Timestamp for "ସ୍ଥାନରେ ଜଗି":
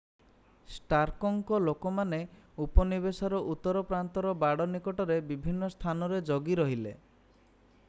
5.77-6.61